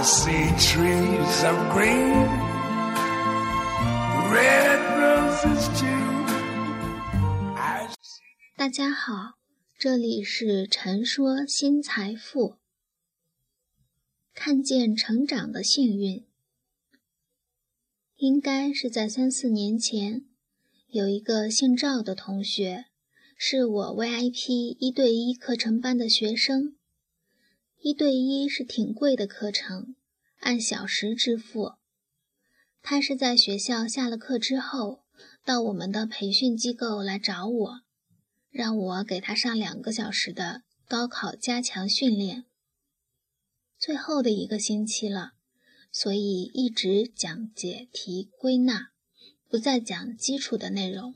[0.00, 2.28] See trees of green,
[4.30, 6.24] red roses too.
[8.56, 9.38] 大家好，
[9.76, 12.58] 这里是陈说新财富。
[14.32, 16.24] 看见成长的幸运，
[18.16, 20.24] 应该是在三四年前，
[20.88, 22.86] 有一个姓赵的同学，
[23.36, 26.77] 是我 VIP 一对一课程班的学生。
[27.80, 29.94] 一对一是挺贵的课程，
[30.40, 31.74] 按小时支付。
[32.82, 35.04] 他是在学校下了课之后，
[35.44, 37.80] 到我们的培训机构来找我，
[38.50, 42.46] 让我给他上两个小时的高考加强训练。
[43.78, 45.34] 最后的一个星期了，
[45.92, 48.90] 所以一直讲解题归纳，
[49.48, 51.14] 不再讲基础的内容。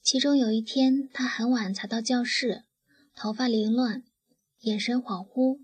[0.00, 2.64] 其中有一天，他很晚才到教室，
[3.14, 4.04] 头发凌乱，
[4.60, 5.60] 眼神恍惚。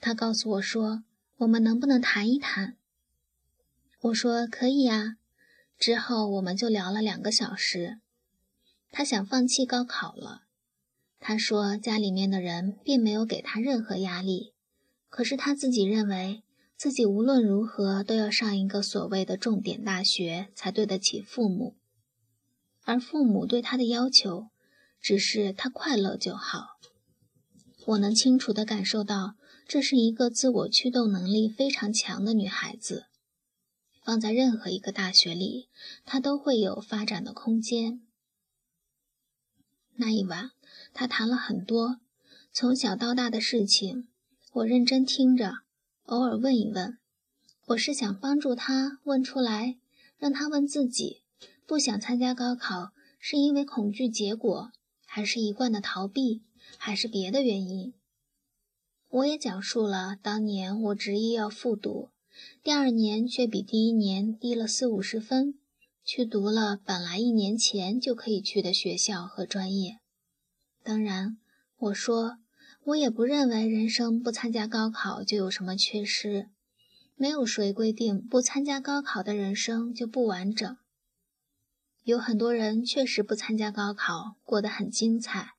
[0.00, 1.04] 他告诉我说
[1.38, 2.76] ：“我们能不能谈一谈？”
[4.00, 5.16] 我说：“可以啊。”
[5.78, 7.98] 之后我们就聊了两个小时。
[8.90, 10.42] 他想放弃高考了。
[11.18, 14.52] 他说家里面的人并没有给他任何压力。
[15.08, 16.42] 可是他自己认为，
[16.76, 21.76] 自己无论如何都要上一个所谓的重点大学才对得起父母，
[22.82, 24.48] 而父母对他的要求，
[25.00, 26.78] 只是他快乐就好。
[27.86, 29.34] 我能清楚地感受到，
[29.66, 33.06] 这是一个自我驱动能力非常强的女孩子，
[34.04, 35.68] 放在任何一个大学里，
[36.04, 38.00] 她都会有发展的空间。
[39.96, 40.52] 那一晚，
[40.94, 41.98] 他谈了很多
[42.52, 44.08] 从小到大的事情。
[44.52, 45.58] 我认真听着，
[46.04, 46.98] 偶尔问一问。
[47.66, 49.78] 我是想帮助他问出来，
[50.18, 51.22] 让他问自己：
[51.66, 54.72] 不想参加高考是因为恐惧结果，
[55.06, 56.42] 还是一贯的逃避，
[56.78, 57.94] 还是别的原因？
[59.08, 62.10] 我也讲述了当年我执意要复读，
[62.62, 65.58] 第二年却比第一年低了四五十分，
[66.04, 69.98] 去读了本来一年前就可以去的学校和专业。
[70.82, 71.38] 当然，
[71.78, 72.38] 我说。
[72.86, 76.48] 我也不认为人生不参加高考就有什么缺失，
[77.14, 80.76] 没有谁规定不参加高考的人生就不完整。
[82.02, 85.54] 有很多人确实不参加高考，过得很精彩；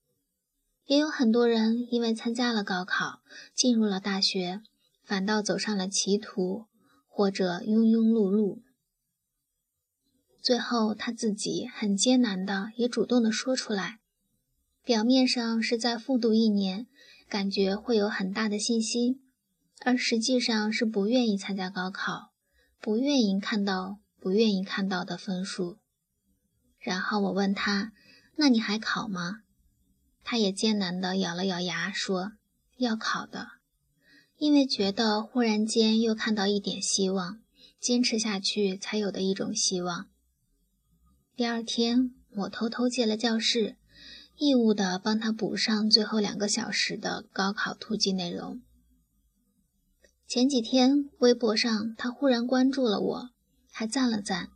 [0.86, 3.22] 也有很多人因为参加了高考，
[3.54, 4.62] 进入了大学，
[5.04, 6.66] 反倒走上了歧途，
[7.08, 8.62] 或者庸庸碌碌。
[10.42, 14.00] 最后他自己很艰难的也主动的说出来，
[14.84, 16.88] 表面上是在复读一年。
[17.30, 19.24] 感觉会有很大的信心，
[19.80, 22.32] 而实际上是不愿意参加高考，
[22.80, 25.80] 不愿意看到不愿意看到的分数。
[26.78, 27.92] 然后我问他
[28.38, 29.42] ：“那你还考吗？”
[30.24, 32.34] 他也艰难地咬了咬牙说
[32.78, 33.50] ：“要考的，
[34.38, 37.42] 因为觉得忽然间又看到一点希望，
[37.80, 40.08] 坚持下去才有的一种希望。”
[41.36, 43.78] 第二天，我偷偷借了教室。
[44.36, 48.62] 义务的帮他补上最后两个小时的高考突击内容。
[50.28, 53.30] 前几天微博上他忽然关注了我，
[53.72, 54.50] 还赞了赞。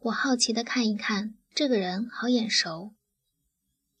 [0.00, 2.92] 我好奇的看一看，这个人好眼熟。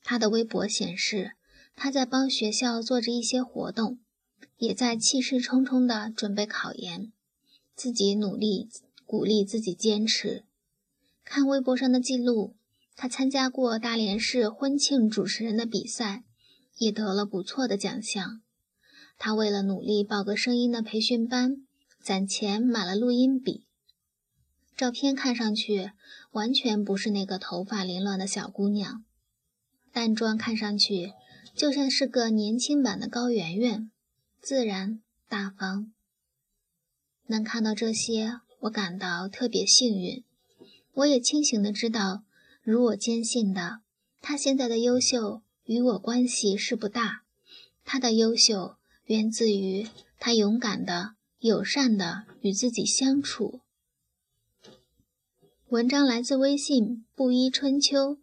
[0.08, 1.32] 他的微博显示
[1.74, 3.98] 他在帮学校做着一些活动，
[4.56, 7.10] 也在气势冲冲的准备考研，
[7.74, 8.68] 自己努力
[9.04, 10.44] 鼓励自己坚持。
[11.24, 12.54] 看微博上的记录。
[12.98, 16.24] 他参加过大连市婚庆主持人的比赛，
[16.78, 18.40] 也得了不错的奖项。
[19.18, 21.58] 他为了努力报个声音的培训班，
[22.00, 23.66] 攒钱买了录音笔。
[24.74, 25.90] 照片看上去
[26.30, 29.04] 完全不是那个头发凌乱的小姑娘，
[29.96, 31.14] 淡妆看上去
[31.54, 33.90] 就像是个年轻版的高圆圆，
[34.42, 35.90] 自然大方。
[37.28, 40.22] 能看到这些，我感到特别幸运。
[40.92, 42.24] 我也清醒的知道。
[42.62, 43.80] 如我坚信的，
[44.20, 47.22] 他现在的优秀与我关系是不大。
[47.82, 48.76] 他的优秀
[49.06, 49.88] 源自于
[50.18, 53.60] 他勇敢的、友善的与自己相处。
[55.68, 58.18] 文章来自微信布衣春秋，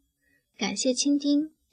[0.56, 1.52] 感谢倾听，